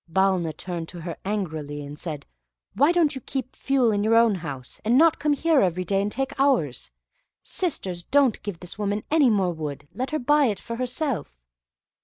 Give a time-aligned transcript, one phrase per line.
[0.11, 2.25] Balna turned to her, angrily, and said,
[2.73, 6.01] "Why don't you keep fuel in your own house, and not come here every day
[6.01, 6.89] and take ours?
[7.43, 11.37] Sisters, don't give this woman any more wood; let her buy it for herself."